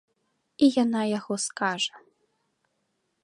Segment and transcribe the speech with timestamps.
[0.67, 1.95] І яна яго скажа.